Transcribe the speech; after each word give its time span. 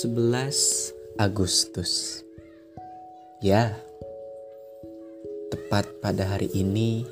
11 0.00 1.20
Agustus. 1.20 2.24
Ya, 3.44 3.76
tepat 5.52 5.84
pada 6.00 6.24
hari 6.24 6.48
ini 6.56 7.04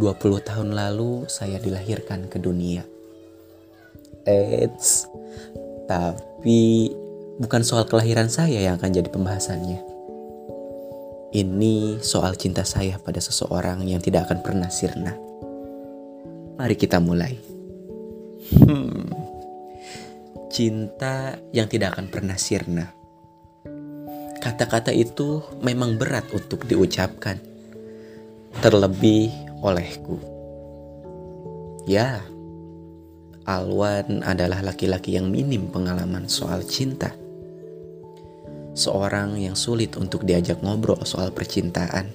20 0.00 0.48
tahun 0.48 0.72
lalu 0.72 1.28
saya 1.28 1.60
dilahirkan 1.60 2.32
ke 2.32 2.40
dunia. 2.40 2.88
Eits, 4.24 5.12
tapi 5.84 6.88
bukan 7.36 7.60
soal 7.60 7.84
kelahiran 7.84 8.32
saya 8.32 8.64
yang 8.64 8.80
akan 8.80 8.88
jadi 8.88 9.12
pembahasannya. 9.12 9.84
Ini 11.36 12.00
soal 12.00 12.32
cinta 12.40 12.64
saya 12.64 12.96
pada 12.96 13.20
seseorang 13.20 13.84
yang 13.84 14.00
tidak 14.00 14.32
akan 14.32 14.40
pernah 14.40 14.72
sirna. 14.72 15.12
Mari 16.56 16.80
kita 16.80 16.96
mulai. 16.96 17.36
Hmm 18.56 18.97
cinta 20.58 21.38
yang 21.54 21.70
tidak 21.70 21.94
akan 21.94 22.10
pernah 22.10 22.34
sirna. 22.34 22.90
Kata-kata 24.42 24.90
itu 24.90 25.38
memang 25.62 25.94
berat 25.94 26.26
untuk 26.34 26.66
diucapkan, 26.66 27.38
terlebih 28.58 29.30
olehku. 29.62 30.18
Ya, 31.86 32.26
Alwan 33.46 34.26
adalah 34.26 34.58
laki-laki 34.66 35.14
yang 35.14 35.30
minim 35.30 35.70
pengalaman 35.70 36.26
soal 36.26 36.66
cinta. 36.66 37.14
Seorang 38.74 39.38
yang 39.38 39.54
sulit 39.54 39.94
untuk 39.94 40.26
diajak 40.26 40.58
ngobrol 40.58 40.98
soal 41.06 41.30
percintaan. 41.30 42.10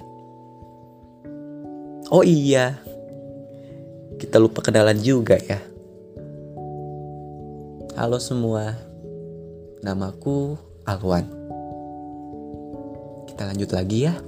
Oh 2.12 2.20
iya, 2.20 2.76
kita 4.20 4.36
lupa 4.36 4.60
kenalan 4.60 5.00
juga 5.00 5.40
ya. 5.40 5.73
Halo 7.94 8.18
semua, 8.18 8.74
namaku 9.78 10.58
Alwan. 10.82 11.30
Kita 13.30 13.46
lanjut 13.46 13.70
lagi 13.70 14.10
ya. 14.10 14.18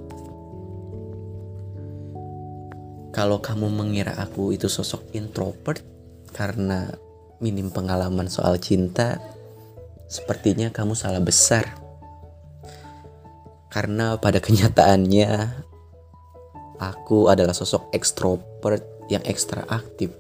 Kalau 3.11 3.43
kamu 3.43 3.67
mengira 3.67 4.15
aku 4.23 4.55
itu 4.55 4.71
sosok 4.71 5.11
introvert 5.19 5.83
karena 6.31 6.95
minim 7.43 7.75
pengalaman 7.75 8.31
soal 8.31 8.55
cinta, 8.63 9.19
sepertinya 10.07 10.71
kamu 10.71 10.95
salah 10.95 11.19
besar. 11.19 11.67
Karena 13.67 14.15
pada 14.15 14.39
kenyataannya 14.47 15.31
aku 16.79 17.27
adalah 17.27 17.51
sosok 17.51 17.91
ekstrovert 17.91 19.11
yang 19.11 19.27
ekstra 19.27 19.67
aktif. 19.67 20.15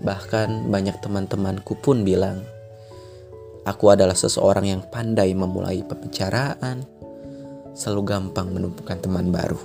Bahkan 0.00 0.72
banyak 0.72 0.96
teman-temanku 1.04 1.76
pun 1.76 2.08
bilang 2.08 2.53
Aku 3.64 3.88
adalah 3.88 4.12
seseorang 4.12 4.68
yang 4.68 4.82
pandai 4.92 5.32
memulai 5.32 5.80
pembicaraan, 5.80 6.84
selalu 7.72 8.02
gampang 8.04 8.52
menumpukan 8.52 9.00
teman 9.00 9.32
baru. 9.32 9.56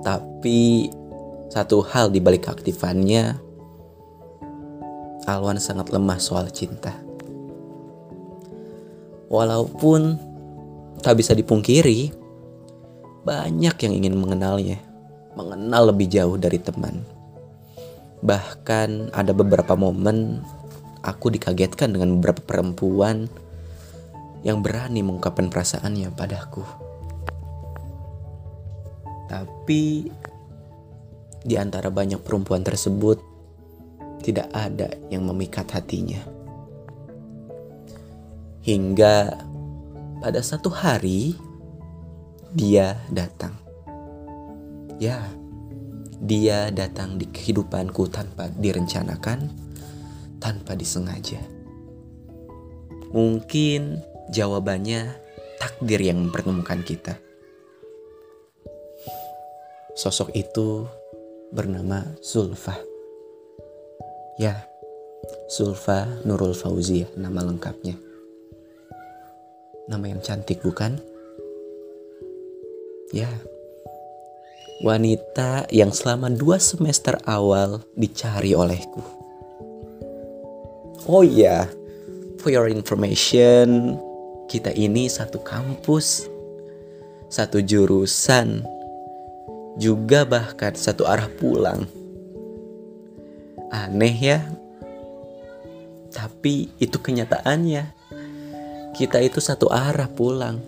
Tapi 0.00 0.88
satu 1.52 1.84
hal 1.84 2.08
di 2.08 2.24
balik 2.24 2.48
keaktifannya, 2.48 3.36
Alwan 5.28 5.60
sangat 5.60 5.92
lemah 5.92 6.16
soal 6.16 6.48
cinta. 6.48 6.96
Walaupun 9.28 10.16
tak 11.04 11.20
bisa 11.20 11.36
dipungkiri, 11.36 12.10
banyak 13.22 13.76
yang 13.76 13.92
ingin 13.92 14.16
mengenalnya, 14.16 14.80
mengenal 15.36 15.92
lebih 15.92 16.08
jauh 16.08 16.40
dari 16.40 16.56
teman. 16.56 17.04
Bahkan 18.24 19.12
ada 19.12 19.32
beberapa 19.36 19.76
momen 19.76 20.40
aku 21.00 21.32
dikagetkan 21.32 21.92
dengan 21.96 22.16
beberapa 22.18 22.44
perempuan 22.44 23.28
yang 24.40 24.64
berani 24.64 25.04
mengungkapkan 25.04 25.52
perasaannya 25.52 26.08
padaku. 26.16 26.64
Tapi 29.28 30.10
di 31.40 31.54
antara 31.56 31.88
banyak 31.88 32.20
perempuan 32.20 32.60
tersebut 32.60 33.20
tidak 34.20 34.48
ada 34.52 34.92
yang 35.08 35.24
memikat 35.24 35.68
hatinya. 35.72 36.20
Hingga 38.60 39.16
pada 40.20 40.40
satu 40.44 40.68
hari 40.68 41.32
dia 42.52 43.00
datang. 43.08 43.56
Ya, 45.00 45.24
dia 46.20 46.68
datang 46.68 47.16
di 47.16 47.24
kehidupanku 47.24 48.12
tanpa 48.12 48.52
direncanakan 48.52 49.69
tanpa 50.40 50.72
disengaja. 50.74 51.38
Mungkin 53.12 54.00
jawabannya 54.32 55.12
takdir 55.60 56.00
yang 56.00 56.26
mempertemukan 56.26 56.80
kita. 56.82 57.14
Sosok 59.94 60.32
itu 60.32 60.88
bernama 61.52 62.16
Zulfa. 62.24 62.80
Ya, 64.40 64.64
Zulfa 65.52 66.08
Nurul 66.24 66.56
Fauzia 66.56 67.04
nama 67.18 67.44
lengkapnya. 67.44 67.98
Nama 69.90 70.04
yang 70.06 70.22
cantik 70.24 70.64
bukan? 70.64 70.96
Ya, 73.10 73.28
wanita 74.86 75.66
yang 75.74 75.90
selama 75.90 76.30
dua 76.30 76.62
semester 76.62 77.18
awal 77.26 77.82
dicari 77.98 78.54
olehku 78.54 79.20
Oh 81.08 81.24
iya, 81.24 81.64
for 82.36 82.52
your 82.52 82.68
information, 82.68 83.96
kita 84.52 84.68
ini 84.76 85.08
satu 85.08 85.40
kampus, 85.40 86.28
satu 87.32 87.64
jurusan, 87.64 88.60
juga 89.80 90.28
bahkan 90.28 90.76
satu 90.76 91.08
arah 91.08 91.24
pulang. 91.40 91.88
Aneh 93.72 94.12
ya, 94.12 94.44
tapi 96.12 96.68
itu 96.76 97.00
kenyataannya. 97.00 97.96
Kita 98.92 99.24
itu 99.24 99.40
satu 99.40 99.72
arah 99.72 100.10
pulang 100.10 100.60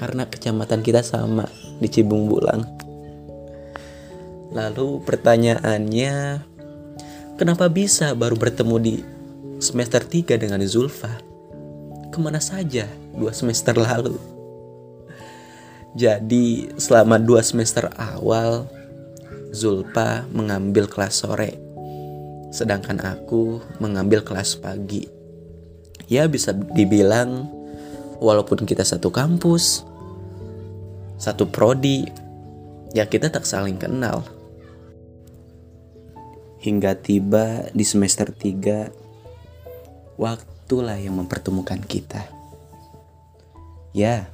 karena 0.00 0.24
kecamatan 0.24 0.80
kita 0.80 1.04
sama 1.04 1.44
di 1.76 1.88
Cibung 1.92 2.32
Bulang. 2.32 2.64
Lalu 4.56 5.04
pertanyaannya, 5.04 6.40
kenapa 7.36 7.68
bisa 7.68 8.16
baru 8.16 8.40
bertemu 8.40 8.76
di 8.80 9.19
semester 9.60 10.00
3 10.00 10.40
dengan 10.40 10.64
Zulfa. 10.64 11.20
Ke 12.10 12.18
mana 12.18 12.40
saja 12.40 12.88
dua 13.14 13.30
semester 13.30 13.76
lalu? 13.76 14.16
Jadi 15.94 16.70
selama 16.78 17.20
dua 17.20 17.42
semester 17.42 17.90
awal 17.98 18.66
Zulfa 19.50 20.22
mengambil 20.30 20.86
kelas 20.86 21.26
sore 21.26 21.58
Sedangkan 22.54 23.02
aku 23.02 23.58
mengambil 23.82 24.22
kelas 24.22 24.54
pagi 24.54 25.10
Ya 26.06 26.30
bisa 26.30 26.54
dibilang 26.54 27.50
Walaupun 28.22 28.62
kita 28.62 28.86
satu 28.86 29.10
kampus 29.10 29.82
Satu 31.18 31.50
prodi 31.50 32.06
Ya 32.94 33.10
kita 33.10 33.26
tak 33.26 33.42
saling 33.42 33.74
kenal 33.74 34.22
Hingga 36.62 37.02
tiba 37.02 37.66
di 37.74 37.82
semester 37.82 38.30
3 38.30 39.09
waktulah 40.20 41.00
yang 41.00 41.16
mempertemukan 41.16 41.80
kita. 41.80 42.28
Ya, 43.96 44.28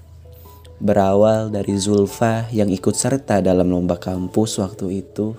berawal 0.82 1.54
dari 1.54 1.78
Zulfa 1.78 2.50
yang 2.50 2.68
ikut 2.74 2.98
serta 2.98 3.38
dalam 3.38 3.70
lomba 3.70 3.94
kampus 3.94 4.58
waktu 4.58 5.06
itu, 5.06 5.38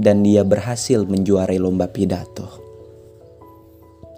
dan 0.00 0.24
dia 0.24 0.42
berhasil 0.48 1.04
menjuarai 1.04 1.60
lomba 1.60 1.92
pidato. 1.92 2.48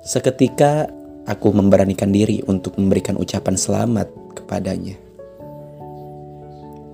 Seketika 0.06 0.86
aku 1.26 1.50
memberanikan 1.50 2.14
diri 2.14 2.40
untuk 2.46 2.78
memberikan 2.78 3.18
ucapan 3.18 3.58
selamat 3.58 4.08
kepadanya 4.38 4.96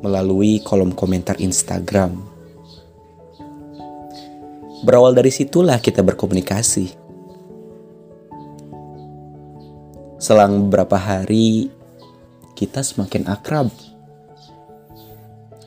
melalui 0.05 0.61
kolom 0.61 0.93
komentar 0.93 1.41
Instagram. 1.41 2.19
Berawal 4.85 5.17
dari 5.17 5.33
situlah 5.33 5.81
kita 5.81 6.05
berkomunikasi 6.05 7.04
Selang 10.25 10.73
beberapa 10.73 10.97
hari, 10.97 11.69
kita 12.57 12.81
semakin 12.81 13.29
akrab. 13.29 13.69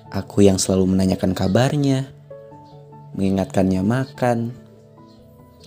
Aku 0.10 0.42
yang 0.42 0.58
selalu 0.58 0.98
menanyakan 0.98 1.38
kabarnya, 1.38 2.10
mengingatkannya 3.14 3.86
makan, 3.86 4.58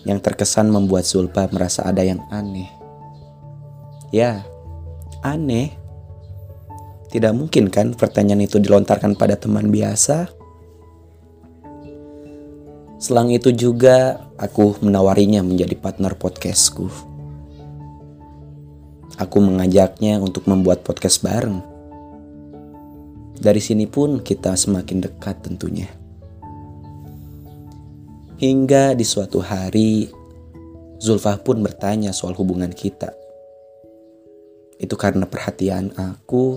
yang 0.02 0.18
terkesan 0.18 0.74
membuat 0.74 1.06
Zulpa 1.06 1.46
merasa 1.54 1.86
ada 1.86 2.02
yang 2.02 2.18
aneh. 2.34 2.66
Ya, 4.10 4.42
aneh. 5.22 5.70
Tidak 7.14 7.30
mungkin 7.30 7.70
kan 7.70 7.94
pertanyaan 7.94 8.42
itu 8.42 8.58
dilontarkan 8.58 9.14
pada 9.14 9.38
teman 9.38 9.70
biasa? 9.70 10.26
Selang 12.98 13.30
itu 13.30 13.54
juga 13.54 14.26
aku 14.34 14.82
menawarinya 14.82 15.46
menjadi 15.46 15.78
partner 15.78 16.18
podcastku. 16.18 17.09
Aku 19.20 19.36
mengajaknya 19.44 20.16
untuk 20.16 20.48
membuat 20.48 20.80
podcast 20.80 21.20
bareng. 21.20 21.60
Dari 23.36 23.60
sini 23.60 23.84
pun 23.84 24.24
kita 24.24 24.56
semakin 24.56 25.04
dekat 25.04 25.44
tentunya. 25.44 25.92
Hingga 28.40 28.96
di 28.96 29.04
suatu 29.04 29.44
hari, 29.44 30.08
Zulfa 30.96 31.36
pun 31.36 31.60
bertanya 31.60 32.16
soal 32.16 32.32
hubungan 32.36 32.72
kita. 32.72 33.12
Itu 34.80 34.96
karena 34.96 35.28
perhatian 35.28 35.92
aku 36.00 36.56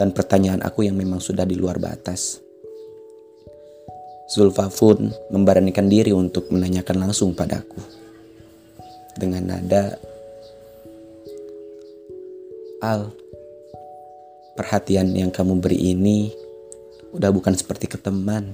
dan 0.00 0.16
pertanyaan 0.16 0.64
aku 0.64 0.88
yang 0.88 0.96
memang 0.96 1.20
sudah 1.20 1.44
di 1.44 1.56
luar 1.56 1.76
batas. 1.76 2.40
Zulfa 4.24 4.72
pun 4.72 5.12
memberanikan 5.28 5.84
diri 5.84 6.16
untuk 6.16 6.48
menanyakan 6.48 7.08
langsung 7.08 7.36
padaku. 7.36 7.76
Dengan 9.20 9.52
nada, 9.52 10.00
Al, 12.84 13.08
perhatian 14.60 15.16
yang 15.16 15.32
kamu 15.32 15.56
beri 15.56 15.96
ini 15.96 16.28
udah 17.16 17.32
bukan 17.32 17.56
seperti 17.56 17.88
ke 17.88 17.96
teman. 17.96 18.52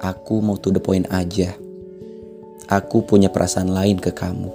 Aku 0.00 0.40
mau 0.40 0.56
to 0.56 0.72
the 0.72 0.80
point 0.80 1.04
aja. 1.12 1.52
Aku 2.72 3.04
punya 3.04 3.28
perasaan 3.28 3.68
lain 3.68 4.00
ke 4.00 4.16
kamu. 4.16 4.48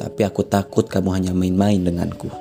Tapi 0.00 0.24
aku 0.24 0.40
takut 0.48 0.88
kamu 0.88 1.12
hanya 1.12 1.32
main-main 1.36 1.84
denganku. 1.84 2.32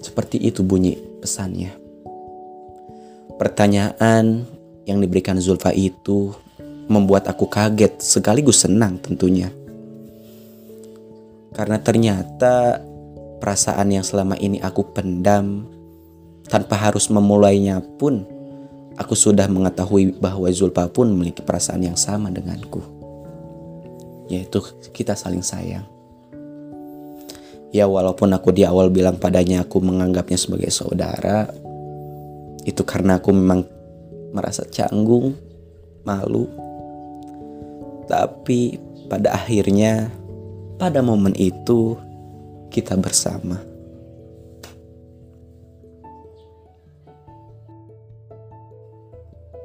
Seperti 0.00 0.40
itu 0.48 0.64
bunyi 0.64 0.96
pesannya. 1.20 1.76
Pertanyaan 3.36 4.48
yang 4.88 4.96
diberikan 4.96 5.36
Zulfa 5.36 5.76
itu 5.76 6.32
membuat 6.88 7.28
aku 7.28 7.52
kaget 7.52 8.00
sekaligus 8.00 8.64
senang 8.64 8.96
tentunya. 8.96 9.52
Karena 11.54 11.78
ternyata 11.78 12.82
perasaan 13.38 13.94
yang 13.94 14.02
selama 14.02 14.34
ini 14.42 14.58
aku 14.58 14.90
pendam 14.90 15.70
tanpa 16.50 16.76
harus 16.76 17.06
memulainya 17.08 17.80
pun 17.96 18.26
aku 18.98 19.14
sudah 19.14 19.46
mengetahui 19.46 20.18
bahwa 20.18 20.50
Zulfa 20.50 20.90
pun 20.90 21.14
memiliki 21.14 21.40
perasaan 21.40 21.86
yang 21.86 21.98
sama 21.98 22.30
denganku. 22.30 22.82
Yaitu 24.26 24.58
kita 24.90 25.14
saling 25.14 25.46
sayang. 25.46 25.86
Ya 27.74 27.90
walaupun 27.90 28.30
aku 28.30 28.54
di 28.54 28.62
awal 28.62 28.86
bilang 28.86 29.18
padanya 29.18 29.66
aku 29.66 29.82
menganggapnya 29.82 30.38
sebagai 30.38 30.70
saudara, 30.70 31.50
itu 32.62 32.82
karena 32.86 33.18
aku 33.18 33.34
memang 33.34 33.66
merasa 34.30 34.62
canggung, 34.66 35.34
malu. 36.06 36.46
Tapi 38.06 38.78
pada 39.10 39.34
akhirnya, 39.34 40.06
pada 40.74 41.00
momen 41.00 41.34
itu, 41.38 41.94
kita 42.70 42.98
bersama. 42.98 43.62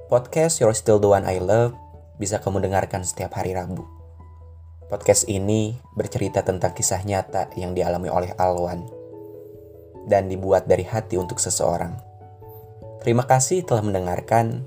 Podcast 0.09 0.57
You're 0.57 0.73
Still 0.73 0.97
the 0.97 1.09
One 1.09 1.25
I 1.25 1.38
Love 1.38 1.77
bisa 2.17 2.41
kamu 2.41 2.65
dengarkan 2.65 3.06
setiap 3.06 3.38
hari 3.38 3.53
Rabu. 3.53 3.85
Podcast 4.89 5.29
ini 5.29 5.77
bercerita 5.94 6.41
tentang 6.41 6.73
kisah 6.73 7.06
nyata 7.06 7.53
yang 7.53 7.77
dialami 7.77 8.09
oleh 8.09 8.33
Alwan 8.41 8.89
dan 10.09 10.25
dibuat 10.25 10.65
dari 10.65 10.81
hati 10.81 11.13
untuk 11.13 11.38
seseorang. 11.38 11.94
Terima 13.05 13.29
kasih 13.29 13.62
telah 13.69 13.85
mendengarkan. 13.85 14.65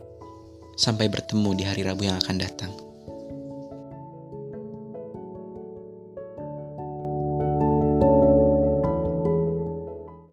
Sampai 0.79 1.11
bertemu 1.11 1.51
di 1.59 1.65
hari 1.67 1.83
Rabu 1.83 2.07
yang 2.07 2.23
akan 2.23 2.37
datang. 2.39 2.92